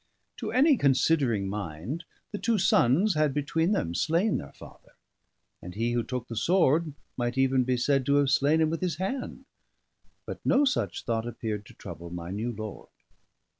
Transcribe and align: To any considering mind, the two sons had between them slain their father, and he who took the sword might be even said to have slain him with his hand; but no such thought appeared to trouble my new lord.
To 0.37 0.51
any 0.51 0.77
considering 0.77 1.47
mind, 1.47 2.05
the 2.31 2.39
two 2.39 2.57
sons 2.57 3.13
had 3.13 3.35
between 3.35 3.71
them 3.71 3.93
slain 3.93 4.39
their 4.39 4.51
father, 4.51 4.93
and 5.61 5.75
he 5.75 5.91
who 5.91 6.01
took 6.01 6.27
the 6.27 6.35
sword 6.35 6.95
might 7.17 7.35
be 7.35 7.43
even 7.43 7.77
said 7.77 8.03
to 8.07 8.15
have 8.15 8.31
slain 8.31 8.61
him 8.61 8.71
with 8.71 8.81
his 8.81 8.95
hand; 8.95 9.45
but 10.25 10.43
no 10.43 10.65
such 10.65 11.03
thought 11.05 11.27
appeared 11.27 11.67
to 11.67 11.75
trouble 11.75 12.09
my 12.09 12.31
new 12.31 12.51
lord. 12.51 12.89